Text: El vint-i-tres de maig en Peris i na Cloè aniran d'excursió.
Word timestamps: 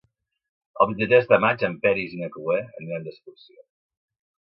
El 0.85 0.89
vint-i-tres 0.91 1.29
de 1.33 1.39
maig 1.45 1.67
en 1.69 1.77
Peris 1.85 2.17
i 2.17 2.25
na 2.25 2.33
Cloè 2.39 2.59
aniran 2.75 3.09
d'excursió. 3.09 3.67